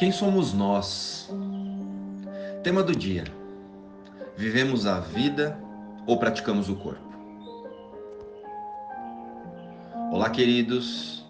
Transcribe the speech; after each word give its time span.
Quem 0.00 0.10
somos 0.10 0.54
nós? 0.54 1.28
Tema 2.62 2.82
do 2.82 2.96
dia: 2.96 3.24
Vivemos 4.34 4.86
a 4.86 4.98
vida 4.98 5.62
ou 6.06 6.18
praticamos 6.18 6.70
o 6.70 6.74
corpo? 6.74 7.04
Olá, 10.10 10.30
queridos. 10.30 11.22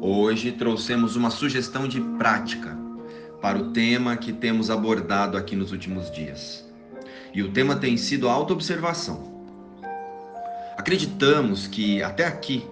Hoje 0.00 0.50
trouxemos 0.50 1.14
uma 1.14 1.30
sugestão 1.30 1.86
de 1.86 2.00
prática 2.18 2.76
para 3.40 3.56
o 3.56 3.70
tema 3.70 4.16
que 4.16 4.32
temos 4.32 4.68
abordado 4.68 5.38
aqui 5.38 5.54
nos 5.54 5.70
últimos 5.70 6.10
dias. 6.10 6.68
E 7.32 7.40
o 7.40 7.52
tema 7.52 7.76
tem 7.76 7.96
sido 7.96 8.28
a 8.28 8.32
autoobservação. 8.32 9.32
Acreditamos 10.76 11.68
que 11.68 12.02
até 12.02 12.26
aqui 12.26 12.66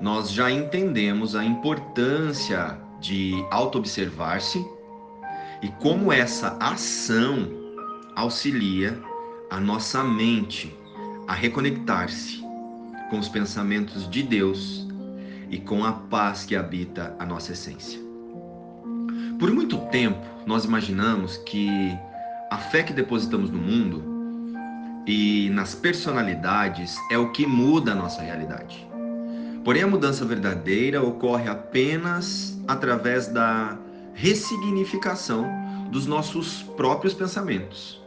nós 0.00 0.32
já 0.32 0.50
entendemos 0.50 1.36
a 1.36 1.44
importância 1.44 2.82
de 3.04 3.44
auto-observar-se 3.50 4.64
e 5.62 5.68
como 5.82 6.10
essa 6.10 6.56
ação 6.58 7.48
auxilia 8.16 8.98
a 9.50 9.60
nossa 9.60 10.02
mente 10.02 10.74
a 11.28 11.34
reconectar-se 11.34 12.42
com 13.10 13.18
os 13.18 13.28
pensamentos 13.28 14.08
de 14.08 14.22
Deus 14.22 14.86
e 15.50 15.58
com 15.58 15.84
a 15.84 15.92
paz 15.92 16.44
que 16.44 16.56
habita 16.56 17.14
a 17.18 17.26
nossa 17.26 17.52
essência. 17.52 18.00
Por 19.38 19.52
muito 19.52 19.76
tempo, 19.88 20.24
nós 20.46 20.64
imaginamos 20.64 21.36
que 21.38 21.68
a 22.50 22.56
fé 22.56 22.82
que 22.82 22.92
depositamos 22.92 23.50
no 23.50 23.58
mundo 23.58 24.02
e 25.06 25.50
nas 25.50 25.74
personalidades 25.74 26.96
é 27.10 27.18
o 27.18 27.30
que 27.32 27.46
muda 27.46 27.92
a 27.92 27.94
nossa 27.94 28.22
realidade. 28.22 28.93
Porém, 29.64 29.82
a 29.82 29.86
mudança 29.86 30.26
verdadeira 30.26 31.02
ocorre 31.02 31.48
apenas 31.48 32.60
através 32.68 33.28
da 33.28 33.78
ressignificação 34.12 35.46
dos 35.90 36.06
nossos 36.06 36.62
próprios 36.76 37.14
pensamentos. 37.14 38.02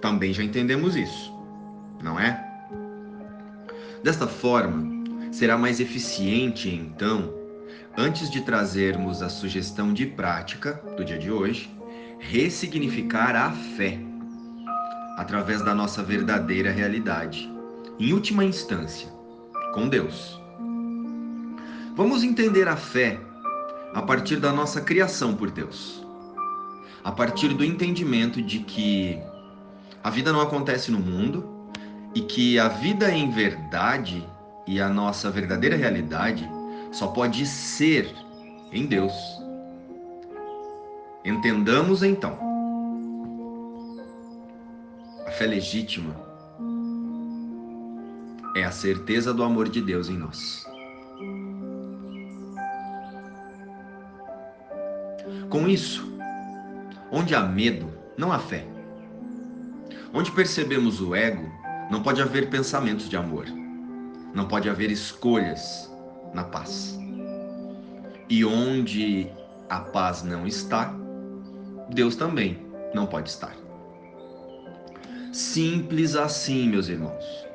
Também 0.00 0.32
já 0.32 0.44
entendemos 0.44 0.94
isso, 0.94 1.32
não 2.00 2.18
é? 2.18 2.42
Desta 4.04 4.28
forma, 4.28 5.04
será 5.32 5.58
mais 5.58 5.80
eficiente 5.80 6.68
então, 6.70 7.34
antes 7.98 8.30
de 8.30 8.40
trazermos 8.42 9.22
a 9.22 9.28
sugestão 9.28 9.92
de 9.92 10.06
prática 10.06 10.74
do 10.96 11.04
dia 11.04 11.18
de 11.18 11.30
hoje, 11.30 11.74
ressignificar 12.20 13.34
a 13.34 13.50
fé 13.50 13.98
através 15.16 15.62
da 15.62 15.74
nossa 15.74 16.02
verdadeira 16.02 16.70
realidade. 16.70 17.50
Em 17.98 18.12
última 18.12 18.44
instância, 18.44 19.15
com 19.76 19.86
Deus. 19.86 20.40
Vamos 21.94 22.24
entender 22.24 22.66
a 22.66 22.76
fé 22.76 23.20
a 23.92 24.00
partir 24.00 24.36
da 24.36 24.50
nossa 24.50 24.80
criação 24.80 25.36
por 25.36 25.50
Deus. 25.50 26.02
A 27.04 27.12
partir 27.12 27.48
do 27.48 27.62
entendimento 27.62 28.40
de 28.40 28.60
que 28.60 29.20
a 30.02 30.08
vida 30.08 30.32
não 30.32 30.40
acontece 30.40 30.90
no 30.90 30.98
mundo 30.98 31.70
e 32.14 32.22
que 32.22 32.58
a 32.58 32.68
vida 32.68 33.12
em 33.12 33.30
verdade 33.30 34.26
e 34.66 34.80
a 34.80 34.88
nossa 34.88 35.30
verdadeira 35.30 35.76
realidade 35.76 36.48
só 36.90 37.08
pode 37.08 37.44
ser 37.44 38.10
em 38.72 38.86
Deus. 38.86 39.12
Entendamos 41.22 42.02
então. 42.02 42.38
A 45.26 45.30
fé 45.32 45.44
legítima 45.44 46.25
é 48.56 48.64
a 48.64 48.70
certeza 48.70 49.34
do 49.34 49.42
amor 49.42 49.68
de 49.68 49.82
Deus 49.82 50.08
em 50.08 50.16
nós. 50.16 50.66
Com 55.50 55.68
isso, 55.68 56.10
onde 57.12 57.34
há 57.34 57.42
medo, 57.42 57.92
não 58.16 58.32
há 58.32 58.38
fé. 58.38 58.66
Onde 60.14 60.32
percebemos 60.32 61.02
o 61.02 61.14
ego, 61.14 61.46
não 61.90 62.02
pode 62.02 62.22
haver 62.22 62.48
pensamentos 62.48 63.10
de 63.10 63.16
amor. 63.16 63.44
Não 64.32 64.48
pode 64.48 64.70
haver 64.70 64.90
escolhas 64.90 65.92
na 66.32 66.44
paz. 66.44 66.98
E 68.30 68.42
onde 68.42 69.30
a 69.68 69.80
paz 69.80 70.22
não 70.22 70.46
está, 70.46 70.94
Deus 71.90 72.16
também 72.16 72.66
não 72.94 73.04
pode 73.04 73.28
estar. 73.28 73.54
Simples 75.30 76.16
assim, 76.16 76.70
meus 76.70 76.88
irmãos. 76.88 77.45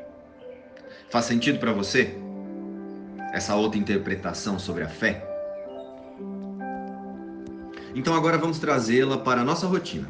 Faz 1.11 1.25
sentido 1.25 1.59
para 1.59 1.73
você? 1.73 2.16
Essa 3.33 3.53
outra 3.53 3.77
interpretação 3.77 4.57
sobre 4.57 4.85
a 4.85 4.88
fé? 4.88 5.22
Então 7.94 8.16
agora 8.16 8.38
vamos 8.38 8.59
trazê-la 8.59 9.17
para 9.17 9.41
a 9.41 9.44
nossa 9.44 9.67
rotina. 9.67 10.07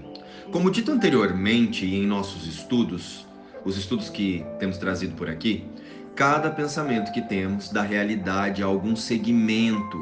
Como 0.51 0.69
dito 0.69 0.91
anteriormente 0.91 1.87
em 1.87 2.05
nossos 2.05 2.45
estudos, 2.45 3.25
os 3.65 3.77
estudos 3.77 4.09
que 4.09 4.45
temos 4.59 4.77
trazido 4.77 5.15
por 5.15 5.27
aqui, 5.27 5.67
cada 6.15 6.51
pensamento 6.51 7.11
que 7.11 7.21
temos 7.23 7.69
dá 7.69 7.81
realidade 7.81 8.61
a 8.61 8.67
algum 8.67 8.95
segmento 8.95 9.97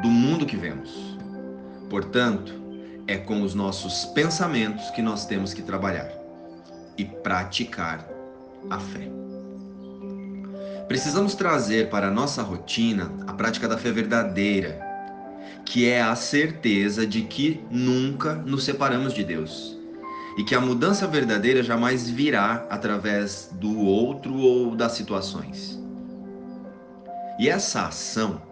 do 0.00 0.08
mundo 0.08 0.46
que 0.46 0.56
vemos. 0.56 1.18
Portanto, 1.90 2.54
é 3.06 3.18
com 3.18 3.42
os 3.42 3.54
nossos 3.54 4.06
pensamentos 4.14 4.88
que 4.90 5.02
nós 5.02 5.26
temos 5.26 5.52
que 5.52 5.60
trabalhar 5.60 6.10
e 6.96 7.04
praticar 7.04 8.08
a 8.70 8.78
fé. 8.78 9.19
Precisamos 10.90 11.36
trazer 11.36 11.88
para 11.88 12.08
a 12.08 12.10
nossa 12.10 12.42
rotina 12.42 13.12
a 13.24 13.32
prática 13.32 13.68
da 13.68 13.78
fé 13.78 13.92
verdadeira, 13.92 14.76
que 15.64 15.88
é 15.88 16.02
a 16.02 16.16
certeza 16.16 17.06
de 17.06 17.22
que 17.22 17.64
nunca 17.70 18.34
nos 18.34 18.64
separamos 18.64 19.14
de 19.14 19.22
Deus 19.22 19.78
e 20.36 20.42
que 20.42 20.52
a 20.52 20.60
mudança 20.60 21.06
verdadeira 21.06 21.62
jamais 21.62 22.10
virá 22.10 22.66
através 22.68 23.50
do 23.52 23.78
outro 23.78 24.34
ou 24.34 24.74
das 24.74 24.90
situações. 24.90 25.80
E 27.38 27.48
essa 27.48 27.86
ação 27.86 28.42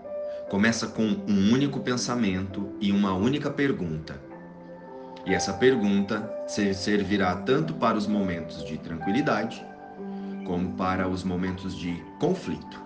começa 0.49 0.87
com 0.87 1.03
um 1.03 1.53
único 1.53 1.81
pensamento 1.81 2.73
e 2.81 2.93
uma 2.93 3.15
única 3.15 3.51
pergunta. 3.51 4.15
E 5.27 5.35
essa 5.35 5.55
pergunta 5.55 6.33
servirá 6.47 7.35
tanto 7.35 7.75
para 7.75 7.99
os 7.99 8.07
momentos 8.07 8.65
de 8.65 8.79
tranquilidade 8.79 9.67
como 10.49 10.73
para 10.73 11.07
os 11.07 11.23
momentos 11.23 11.77
de 11.77 12.03
conflito. 12.19 12.81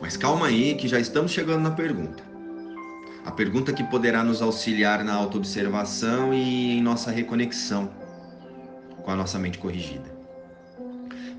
Mas 0.00 0.16
calma 0.16 0.46
aí 0.46 0.74
que 0.74 0.88
já 0.88 0.98
estamos 0.98 1.30
chegando 1.30 1.62
na 1.62 1.70
pergunta. 1.70 2.24
A 3.26 3.30
pergunta 3.30 3.74
que 3.74 3.84
poderá 3.84 4.24
nos 4.24 4.40
auxiliar 4.40 5.04
na 5.04 5.12
autoobservação 5.12 6.32
e 6.32 6.78
em 6.78 6.82
nossa 6.82 7.10
reconexão 7.10 7.90
com 9.02 9.10
a 9.10 9.14
nossa 9.14 9.38
mente 9.38 9.58
corrigida. 9.58 10.14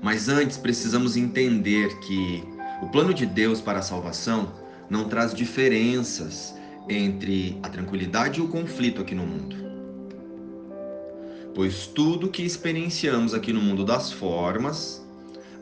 Mas 0.00 0.28
antes 0.28 0.56
precisamos 0.56 1.16
entender 1.16 1.88
que 1.98 2.44
o 2.80 2.86
plano 2.86 3.12
de 3.12 3.26
Deus 3.26 3.60
para 3.60 3.80
a 3.80 3.82
salvação 3.82 4.52
não 4.88 5.08
traz 5.08 5.34
diferenças 5.34 6.54
entre 6.88 7.58
a 7.60 7.68
tranquilidade 7.68 8.38
e 8.38 8.42
o 8.42 8.46
conflito 8.46 9.02
aqui 9.02 9.16
no 9.16 9.26
mundo 9.26 9.65
pois 11.56 11.86
tudo 11.86 12.28
que 12.28 12.42
experienciamos 12.42 13.32
aqui 13.32 13.50
no 13.50 13.62
mundo 13.62 13.82
das 13.82 14.12
formas, 14.12 15.02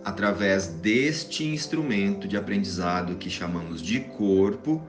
através 0.05 0.67
deste 0.67 1.45
instrumento 1.45 2.27
de 2.27 2.37
aprendizado 2.37 3.15
que 3.15 3.31
chamamos 3.31 3.81
de 3.81 4.01
corpo, 4.01 4.83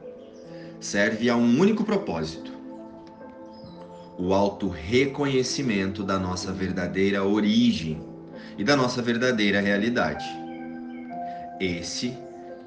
serve 0.80 1.30
a 1.30 1.38
um 1.38 1.60
único 1.60 1.84
propósito: 1.84 2.52
o 4.18 4.34
auto-reconhecimento 4.34 6.04
da 6.04 6.18
nossa 6.18 6.52
verdadeira 6.52 7.24
origem 7.24 8.02
e 8.58 8.64
da 8.64 8.76
nossa 8.76 9.00
verdadeira 9.00 9.62
realidade. 9.62 10.26
Esse 11.60 12.18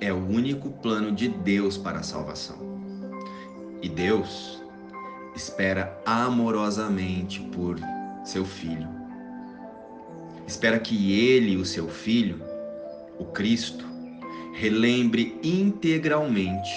é 0.01 0.13
o 0.13 0.25
único 0.25 0.71
plano 0.71 1.11
de 1.11 1.27
Deus 1.27 1.77
para 1.77 1.99
a 1.99 2.05
salvação. 2.05 2.79
E 3.83 3.89
Deus 3.89 4.63
espera 5.35 6.01
amorosamente 6.07 7.41
por 7.41 7.77
seu 8.29 8.45
filho. 8.45 8.89
Espera 10.47 10.79
que 10.79 11.19
ele, 11.19 11.57
o 11.57 11.65
seu 11.65 11.89
filho, 11.89 12.43
o 13.19 13.25
Cristo, 13.25 13.87
relembre 14.55 15.39
integralmente 15.43 16.71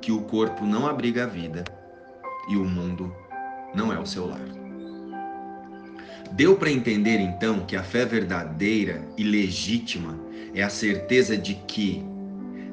que 0.00 0.12
o 0.12 0.22
corpo 0.22 0.64
não 0.64 0.86
abriga 0.86 1.24
a 1.24 1.26
vida 1.26 1.64
e 2.48 2.56
o 2.56 2.64
mundo 2.64 3.14
não 3.74 3.92
é 3.92 3.98
o 3.98 4.06
seu 4.06 4.26
lar. 4.26 4.40
Deu 6.32 6.56
para 6.56 6.70
entender 6.70 7.18
então 7.18 7.60
que 7.66 7.74
a 7.74 7.82
fé 7.82 8.04
verdadeira 8.04 9.02
e 9.16 9.24
legítima 9.24 10.18
é 10.54 10.62
a 10.62 10.70
certeza 10.70 11.36
de 11.36 11.54
que 11.54 12.04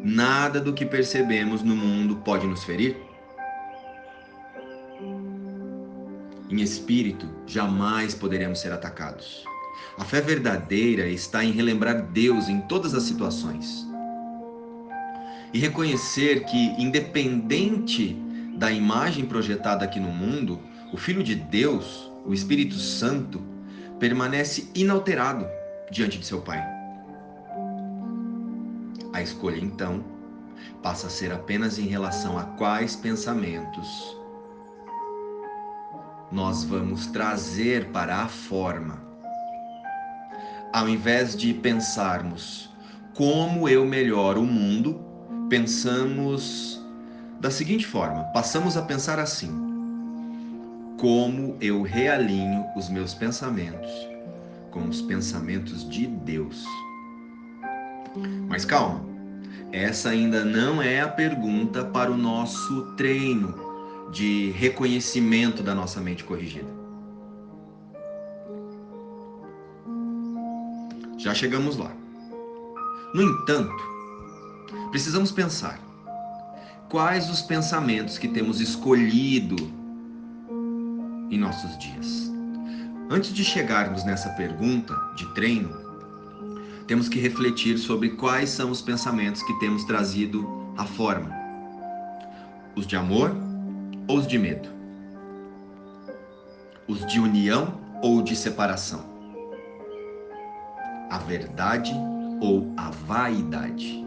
nada 0.03 0.59
do 0.59 0.73
que 0.73 0.85
percebemos 0.85 1.63
no 1.63 1.75
mundo 1.75 2.17
pode 2.17 2.45
nos 2.45 2.63
ferir? 2.63 2.95
Em 6.53 6.61
espírito, 6.61 7.27
jamais 7.47 8.13
poderemos 8.13 8.59
ser 8.59 8.71
atacados. 8.71 9.43
A 9.97 10.03
fé 10.03 10.21
verdadeira 10.21 11.07
está 11.07 11.43
em 11.43 11.51
relembrar 11.51 12.03
Deus 12.03 12.47
em 12.47 12.61
todas 12.61 12.93
as 12.93 13.03
situações 13.03 13.87
e 15.53 15.59
reconhecer 15.59 16.45
que, 16.45 16.57
independente 16.81 18.17
da 18.55 18.71
imagem 18.71 19.25
projetada 19.25 19.85
aqui 19.85 19.99
no 19.99 20.09
mundo, 20.09 20.59
o 20.91 20.97
Filho 20.97 21.23
de 21.23 21.35
Deus, 21.35 22.11
o 22.25 22.33
Espírito 22.33 22.75
Santo, 22.75 23.41
permanece 23.99 24.67
inalterado 24.73 25.45
diante 25.91 26.17
de 26.17 26.25
seu 26.25 26.41
Pai. 26.41 26.63
A 29.13 29.21
escolha, 29.21 29.57
então, 29.57 30.03
passa 30.81 31.07
a 31.07 31.09
ser 31.09 31.31
apenas 31.31 31.77
em 31.77 31.85
relação 31.85 32.37
a 32.37 32.43
quais 32.43 32.95
pensamentos 32.95 34.17
nós 36.33 36.63
vamos 36.63 37.05
trazer 37.07 37.85
para 37.91 38.23
a 38.23 38.27
forma. 38.27 38.99
Ao 40.73 40.89
invés 40.89 41.35
de 41.37 41.53
pensarmos 41.53 42.73
como 43.13 43.69
eu 43.69 43.85
melhoro 43.85 44.41
o 44.41 44.45
mundo, 44.45 44.99
pensamos 45.47 46.83
da 47.39 47.51
seguinte 47.51 47.85
forma: 47.85 48.23
passamos 48.33 48.75
a 48.75 48.81
pensar 48.81 49.19
assim: 49.19 49.51
como 50.97 51.55
eu 51.61 51.83
realinho 51.83 52.65
os 52.75 52.89
meus 52.89 53.13
pensamentos 53.13 53.91
com 54.71 54.85
os 54.89 55.03
pensamentos 55.03 55.87
de 55.87 56.07
Deus. 56.07 56.65
Mas 58.47 58.65
calma, 58.65 59.05
essa 59.71 60.09
ainda 60.09 60.43
não 60.43 60.81
é 60.81 60.99
a 61.01 61.07
pergunta 61.07 61.85
para 61.85 62.11
o 62.11 62.17
nosso 62.17 62.95
treino 62.95 63.72
de 64.13 64.51
reconhecimento 64.51 65.63
da 65.63 65.73
nossa 65.73 65.99
mente 65.99 66.23
corrigida. 66.23 66.69
Já 71.17 71.33
chegamos 71.33 71.77
lá. 71.77 71.91
No 73.13 73.21
entanto, 73.21 73.83
precisamos 74.91 75.31
pensar 75.31 75.79
quais 76.89 77.29
os 77.29 77.41
pensamentos 77.41 78.17
que 78.17 78.27
temos 78.27 78.61
escolhido 78.61 79.55
em 81.31 81.39
nossos 81.39 81.77
dias. 81.79 82.31
Antes 83.09 83.33
de 83.33 83.43
chegarmos 83.43 84.03
nessa 84.03 84.29
pergunta 84.29 84.93
de 85.15 85.25
treino, 85.33 85.75
temos 86.87 87.09
que 87.09 87.19
refletir 87.19 87.77
sobre 87.79 88.09
quais 88.09 88.49
são 88.49 88.69
os 88.69 88.81
pensamentos 88.81 89.41
que 89.41 89.53
temos 89.59 89.83
trazido 89.85 90.47
à 90.77 90.85
forma: 90.85 91.31
os 92.75 92.85
de 92.85 92.95
amor 92.95 93.35
ou 94.07 94.17
os 94.17 94.27
de 94.27 94.37
medo? 94.37 94.69
Os 96.87 97.05
de 97.05 97.19
união 97.19 97.79
ou 98.01 98.21
de 98.21 98.35
separação? 98.35 99.05
A 101.09 101.17
verdade 101.19 101.93
ou 102.41 102.73
a 102.75 102.89
vaidade? 102.89 104.03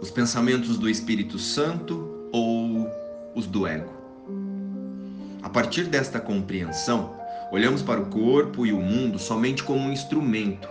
Os 0.00 0.10
pensamentos 0.10 0.78
do 0.78 0.88
Espírito 0.88 1.38
Santo 1.38 2.28
ou 2.32 2.88
os 3.34 3.46
do 3.46 3.66
ego? 3.66 3.92
A 5.42 5.48
partir 5.48 5.84
desta 5.84 6.20
compreensão, 6.20 7.16
olhamos 7.50 7.82
para 7.82 8.00
o 8.00 8.06
corpo 8.06 8.64
e 8.64 8.72
o 8.72 8.80
mundo 8.80 9.18
somente 9.18 9.62
como 9.62 9.80
um 9.80 9.92
instrumento 9.92 10.68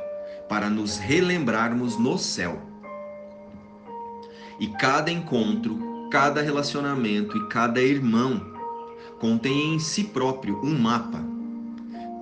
para 0.47 0.69
nos 0.69 0.97
relembrarmos 0.97 1.97
no 1.97 2.17
céu. 2.17 2.61
E 4.59 4.67
cada 4.67 5.11
encontro, 5.11 5.90
cada 6.11 6.41
relacionamento 6.41 7.37
e 7.37 7.47
cada 7.47 7.81
irmão 7.81 8.45
contém 9.17 9.75
em 9.75 9.79
si 9.79 10.03
próprio 10.03 10.59
um 10.61 10.77
mapa 10.77 11.23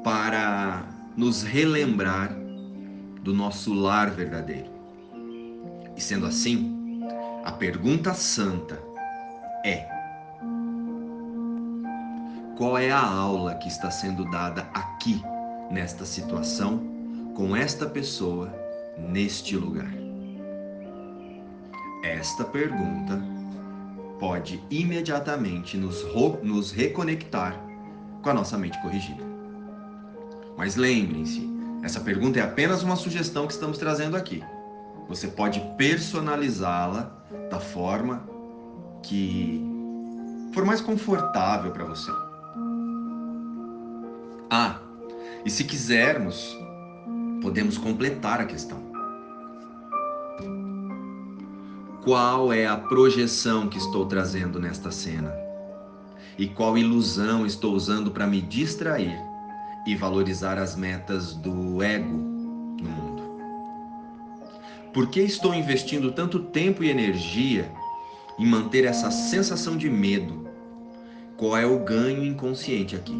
para 0.03 0.83
nos 1.17 1.41
relembrar 1.41 2.31
do 3.23 3.33
nosso 3.33 3.73
lar 3.73 4.11
verdadeiro. 4.11 4.69
E 5.97 5.99
sendo 5.99 6.27
assim, 6.27 7.01
a 7.43 7.51
pergunta 7.51 8.13
santa 8.13 8.79
é: 9.65 9.89
qual 12.55 12.77
é 12.77 12.91
a 12.91 13.03
aula 13.03 13.55
que 13.55 13.67
está 13.67 13.89
sendo 13.89 14.23
dada 14.29 14.69
aqui, 14.71 15.19
nesta 15.71 16.05
situação, 16.05 16.79
com 17.35 17.55
esta 17.55 17.87
pessoa, 17.87 18.53
neste 18.99 19.57
lugar? 19.57 19.91
Esta 22.03 22.43
pergunta 22.45 23.38
pode 24.19 24.61
imediatamente 24.69 25.77
nos, 25.77 26.05
nos 26.43 26.71
reconectar 26.71 27.59
com 28.21 28.29
a 28.29 28.33
nossa 28.33 28.57
mente 28.57 28.79
corrigida. 28.81 29.23
Mas 30.57 30.75
lembrem-se, 30.75 31.49
essa 31.81 32.01
pergunta 32.01 32.39
é 32.39 32.41
apenas 32.43 32.83
uma 32.83 32.97
sugestão 32.97 33.47
que 33.47 33.53
estamos 33.53 33.77
trazendo 33.77 34.17
aqui. 34.17 34.43
Você 35.07 35.27
pode 35.29 35.59
personalizá-la 35.77 37.11
da 37.49 37.59
forma 37.59 38.27
que 39.01 39.65
for 40.53 40.65
mais 40.65 40.81
confortável 40.81 41.71
para 41.71 41.85
você. 41.85 42.11
Ah, 44.49 44.79
e 45.45 45.49
se 45.49 45.63
quisermos, 45.63 46.57
podemos 47.41 47.77
completar 47.77 48.41
a 48.41 48.45
questão. 48.45 48.88
Qual 52.03 52.53
é 52.53 52.65
a 52.65 52.77
projeção 52.77 53.67
que 53.67 53.77
estou 53.77 54.05
trazendo 54.05 54.57
nesta 54.57 54.89
cena? 54.89 55.33
E 56.37 56.47
qual 56.47 56.77
ilusão 56.77 57.45
estou 57.45 57.73
usando 57.73 58.09
para 58.09 58.25
me 58.25 58.41
distrair 58.41 59.19
e 59.85 59.95
valorizar 59.95 60.57
as 60.57 60.77
metas 60.77 61.33
do 61.33 61.83
ego 61.83 62.07
no 62.07 62.89
mundo? 62.89 63.23
Por 64.93 65.09
que 65.09 65.19
estou 65.19 65.53
investindo 65.53 66.13
tanto 66.13 66.39
tempo 66.39 66.85
e 66.85 66.89
energia 66.89 67.69
em 68.39 68.45
manter 68.45 68.85
essa 68.85 69.11
sensação 69.11 69.75
de 69.75 69.89
medo? 69.89 70.47
Qual 71.35 71.57
é 71.57 71.65
o 71.65 71.83
ganho 71.83 72.23
inconsciente 72.23 72.95
aqui? 72.95 73.15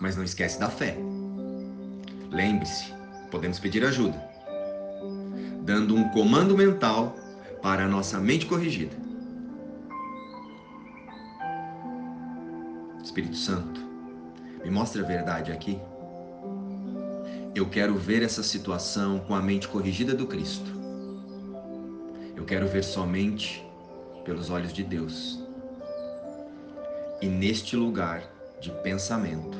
Mas 0.00 0.16
não 0.16 0.24
esquece 0.24 0.58
da 0.58 0.70
fé. 0.70 0.96
Lembre-se, 2.30 2.94
podemos 3.30 3.58
pedir 3.58 3.84
ajuda, 3.84 4.27
dando 5.68 5.94
um 5.94 6.08
comando 6.08 6.56
mental 6.56 7.14
para 7.60 7.84
a 7.84 7.88
nossa 7.88 8.18
mente 8.18 8.46
corrigida. 8.46 8.96
Espírito 13.04 13.36
Santo, 13.36 13.78
me 14.64 14.70
mostre 14.70 15.02
a 15.02 15.04
verdade 15.04 15.52
aqui. 15.52 15.78
Eu 17.54 17.68
quero 17.68 17.96
ver 17.96 18.22
essa 18.22 18.42
situação 18.42 19.18
com 19.18 19.34
a 19.34 19.42
mente 19.42 19.68
corrigida 19.68 20.14
do 20.14 20.26
Cristo. 20.26 20.72
Eu 22.34 22.46
quero 22.46 22.66
ver 22.66 22.82
somente 22.82 23.62
pelos 24.24 24.48
olhos 24.48 24.72
de 24.72 24.82
Deus. 24.82 25.38
E 27.20 27.26
neste 27.26 27.76
lugar 27.76 28.22
de 28.58 28.70
pensamento 28.82 29.58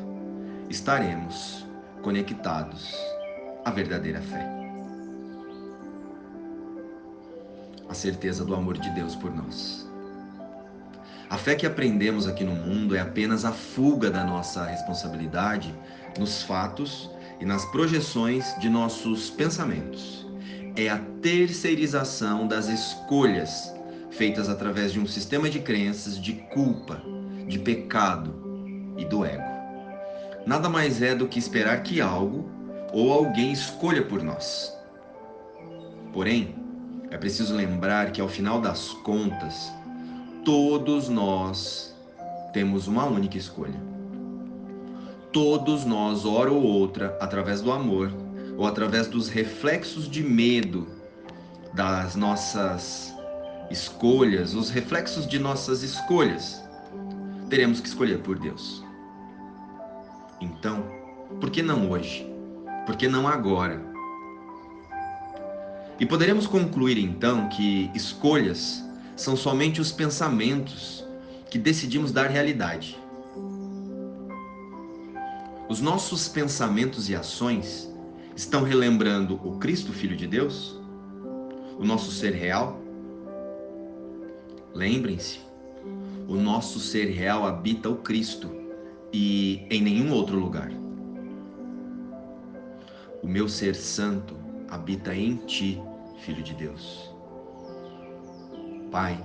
estaremos 0.70 1.66
conectados 2.00 2.96
à 3.62 3.70
verdadeira 3.70 4.22
fé. 4.22 4.57
A 7.88 7.94
certeza 7.94 8.44
do 8.44 8.54
amor 8.54 8.78
de 8.78 8.90
Deus 8.90 9.14
por 9.14 9.34
nós. 9.34 9.88
A 11.30 11.36
fé 11.36 11.54
que 11.54 11.66
aprendemos 11.66 12.26
aqui 12.26 12.42
no 12.42 12.54
mundo 12.54 12.96
é 12.96 13.00
apenas 13.00 13.44
a 13.44 13.52
fuga 13.52 14.10
da 14.10 14.24
nossa 14.24 14.64
responsabilidade 14.64 15.74
nos 16.18 16.42
fatos 16.42 17.10
e 17.38 17.44
nas 17.44 17.64
projeções 17.66 18.54
de 18.58 18.68
nossos 18.68 19.28
pensamentos. 19.28 20.26
É 20.74 20.88
a 20.88 20.98
terceirização 21.20 22.46
das 22.46 22.68
escolhas 22.68 23.74
feitas 24.10 24.48
através 24.48 24.92
de 24.92 25.00
um 25.00 25.06
sistema 25.06 25.50
de 25.50 25.60
crenças 25.60 26.18
de 26.20 26.32
culpa, 26.32 27.02
de 27.46 27.58
pecado 27.58 28.94
e 28.96 29.04
do 29.04 29.24
ego. 29.24 29.48
Nada 30.46 30.68
mais 30.68 31.02
é 31.02 31.14
do 31.14 31.28
que 31.28 31.38
esperar 31.38 31.82
que 31.82 32.00
algo 32.00 32.48
ou 32.92 33.12
alguém 33.12 33.52
escolha 33.52 34.02
por 34.02 34.22
nós. 34.22 34.74
Porém, 36.12 36.54
é 37.10 37.16
preciso 37.16 37.54
lembrar 37.54 38.12
que 38.12 38.20
ao 38.20 38.28
final 38.28 38.60
das 38.60 38.88
contas, 39.04 39.72
todos 40.44 41.08
nós 41.08 41.94
temos 42.52 42.86
uma 42.86 43.04
única 43.06 43.36
escolha 43.36 43.88
todos 45.32 45.84
nós, 45.84 46.24
hora 46.24 46.50
ou 46.50 46.62
outra, 46.62 47.16
através 47.20 47.60
do 47.60 47.70
amor 47.70 48.12
ou 48.56 48.66
através 48.66 49.06
dos 49.06 49.28
reflexos 49.28 50.08
de 50.08 50.22
medo 50.22 50.88
das 51.72 52.16
nossas 52.16 53.14
escolhas, 53.70 54.54
os 54.54 54.70
reflexos 54.70 55.26
de 55.26 55.38
nossas 55.38 55.82
escolhas, 55.82 56.60
teremos 57.48 57.80
que 57.80 57.86
escolher 57.86 58.18
por 58.18 58.38
Deus. 58.38 58.84
Então, 60.40 60.82
por 61.40 61.50
que 61.50 61.62
não 61.62 61.90
hoje? 61.90 62.26
Por 62.84 62.96
que 62.96 63.06
não 63.06 63.28
agora? 63.28 63.80
E 65.98 66.06
poderemos 66.06 66.46
concluir 66.46 66.98
então 66.98 67.48
que 67.48 67.90
escolhas 67.94 68.84
são 69.16 69.36
somente 69.36 69.80
os 69.80 69.90
pensamentos 69.90 71.04
que 71.50 71.58
decidimos 71.58 72.12
dar 72.12 72.28
realidade. 72.28 72.98
Os 75.68 75.80
nossos 75.80 76.28
pensamentos 76.28 77.08
e 77.10 77.14
ações 77.14 77.92
estão 78.36 78.62
relembrando 78.62 79.40
o 79.44 79.58
Cristo 79.58 79.92
Filho 79.92 80.16
de 80.16 80.26
Deus? 80.26 80.78
o 81.78 81.84
nosso 81.84 82.10
ser 82.10 82.34
real? 82.34 82.80
Lembrem-se, 84.74 85.40
o 86.26 86.34
nosso 86.34 86.80
ser 86.80 87.06
real 87.06 87.46
habita 87.46 87.88
o 87.88 87.96
Cristo 87.96 88.50
e 89.12 89.64
em 89.70 89.80
nenhum 89.80 90.12
outro 90.12 90.38
lugar. 90.38 90.70
O 93.22 93.28
meu 93.28 93.48
ser 93.48 93.74
santo 93.74 94.36
habita 94.68 95.14
em 95.14 95.36
ti, 95.36 95.80
Filho 96.18 96.42
de 96.42 96.54
Deus. 96.54 97.10
Pai, 98.90 99.22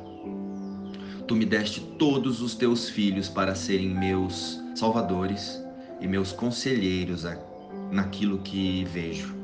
tu 1.27 1.35
me 1.35 1.45
deste 1.45 1.81
todos 1.97 2.41
os 2.41 2.55
teus 2.55 2.89
filhos 2.89 3.29
para 3.29 3.55
serem 3.55 3.89
meus 3.89 4.61
salvadores 4.75 5.61
e 5.99 6.07
meus 6.07 6.31
conselheiros 6.31 7.25
naquilo 7.91 8.39
que 8.39 8.83
vejo, 8.85 9.35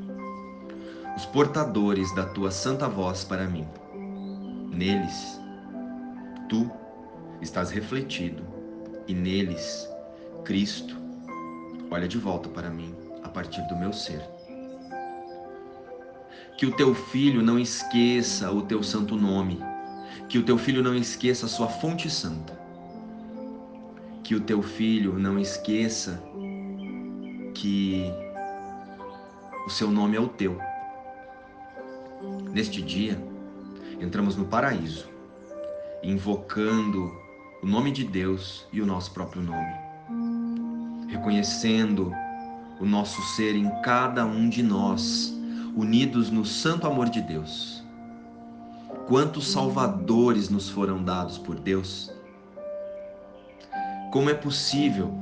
os 1.16 1.24
portadores 1.26 2.14
da 2.14 2.26
tua 2.26 2.50
santa 2.50 2.88
voz 2.88 3.24
para 3.24 3.46
mim. 3.46 3.66
Neles, 4.70 5.40
tu 6.48 6.70
estás 7.40 7.70
refletido 7.70 8.42
e 9.08 9.14
neles, 9.14 9.88
Cristo 10.44 10.96
olha 11.90 12.06
de 12.06 12.18
volta 12.18 12.48
para 12.48 12.70
mim 12.70 12.94
a 13.22 13.28
partir 13.28 13.62
do 13.68 13.76
meu 13.76 13.92
ser. 13.92 14.22
Que 16.60 16.66
o 16.66 16.72
teu 16.72 16.94
filho 16.94 17.42
não 17.42 17.58
esqueça 17.58 18.52
o 18.52 18.60
teu 18.60 18.82
santo 18.82 19.16
nome, 19.16 19.58
que 20.28 20.36
o 20.36 20.42
teu 20.42 20.58
filho 20.58 20.82
não 20.82 20.94
esqueça 20.94 21.46
a 21.46 21.48
sua 21.48 21.68
fonte 21.68 22.10
santa, 22.10 22.52
que 24.22 24.34
o 24.34 24.42
teu 24.42 24.60
filho 24.60 25.18
não 25.18 25.38
esqueça 25.38 26.22
que 27.54 28.12
o 29.66 29.70
seu 29.70 29.90
nome 29.90 30.18
é 30.18 30.20
o 30.20 30.28
teu. 30.28 30.60
Neste 32.52 32.82
dia, 32.82 33.18
entramos 33.98 34.36
no 34.36 34.44
paraíso, 34.44 35.08
invocando 36.02 37.10
o 37.62 37.66
nome 37.66 37.90
de 37.90 38.04
Deus 38.04 38.66
e 38.70 38.82
o 38.82 38.86
nosso 38.86 39.12
próprio 39.12 39.40
nome, 39.40 39.72
reconhecendo 41.08 42.12
o 42.78 42.84
nosso 42.84 43.22
ser 43.34 43.56
em 43.56 43.70
cada 43.80 44.26
um 44.26 44.46
de 44.46 44.62
nós, 44.62 45.39
unidos 45.76 46.30
no 46.30 46.44
santo 46.44 46.86
amor 46.86 47.08
de 47.08 47.20
Deus. 47.20 47.82
Quantos 49.06 49.50
salvadores 49.50 50.48
nos 50.48 50.68
foram 50.68 51.02
dados 51.02 51.38
por 51.38 51.58
Deus? 51.58 52.12
Como 54.12 54.28
é 54.28 54.34
possível, 54.34 55.12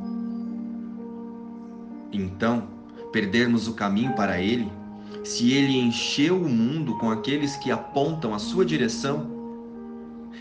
então, 2.12 2.68
perdermos 3.12 3.68
o 3.68 3.74
caminho 3.74 4.14
para 4.14 4.40
Ele, 4.40 4.70
se 5.24 5.52
Ele 5.52 5.78
encheu 5.78 6.40
o 6.40 6.48
mundo 6.48 6.96
com 6.98 7.10
aqueles 7.10 7.56
que 7.56 7.70
apontam 7.70 8.34
a 8.34 8.38
sua 8.38 8.64
direção 8.64 9.38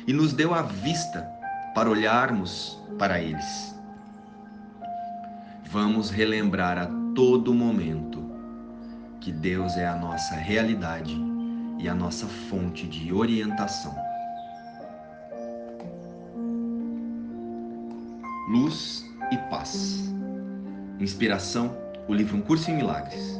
e 0.08 0.14
nos 0.14 0.32
deu 0.34 0.54
a 0.54 0.62
vista 0.62 1.28
para 1.76 1.90
olharmos 1.90 2.80
para 2.98 3.22
eles. 3.22 3.76
Vamos 5.70 6.10
relembrar 6.10 6.78
a 6.78 6.88
todo 7.14 7.54
momento 7.54 8.27
que 9.28 9.32
Deus 9.34 9.76
é 9.76 9.86
a 9.86 9.94
nossa 9.94 10.36
realidade 10.36 11.14
e 11.78 11.90
a 11.90 11.94
nossa 11.94 12.26
fonte 12.50 12.88
de 12.88 13.12
orientação. 13.12 13.94
Luz 18.48 19.06
e 19.30 19.38
paz. 19.50 20.14
Inspiração: 20.98 21.78
o 22.08 22.14
livro 22.14 22.38
Um 22.38 22.42
Curso 22.42 22.72
em 22.72 22.78
Milagres. 22.78 23.38